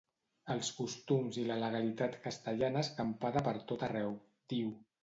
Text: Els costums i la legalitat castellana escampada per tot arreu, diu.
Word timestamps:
Els 0.53 0.69
costums 0.77 1.37
i 1.43 1.45
la 1.51 1.57
legalitat 1.65 2.17
castellana 2.25 2.85
escampada 2.89 3.47
per 3.51 3.57
tot 3.73 3.89
arreu, 3.91 4.19
diu. 4.57 4.79